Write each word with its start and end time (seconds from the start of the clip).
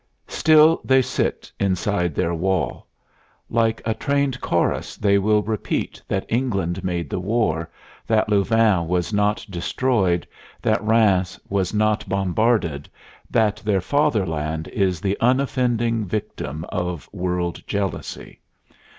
Still 0.29 0.81
they 0.83 1.03
sit 1.03 1.51
inside 1.59 2.15
their 2.15 2.33
wall. 2.33 2.87
Like 3.51 3.83
a 3.85 3.93
trained 3.93 4.41
chorus 4.41 4.97
they 4.97 5.17
still 5.19 5.43
repeat 5.43 6.01
that 6.07 6.25
England 6.27 6.83
made 6.83 7.07
the 7.07 7.19
war, 7.19 7.69
that 8.07 8.27
Louvain 8.27 8.87
was 8.87 9.13
not 9.13 9.45
destroyed, 9.47 10.25
that 10.59 10.83
Rheims 10.83 11.39
was 11.49 11.71
not 11.71 12.09
bombarded, 12.09 12.89
that 13.29 13.57
their 13.57 13.79
Fatherland 13.79 14.67
is 14.69 15.01
the 15.01 15.17
unoffending 15.21 16.05
victim 16.05 16.65
of 16.69 17.07
world 17.13 17.61
jealousy. 17.67 18.39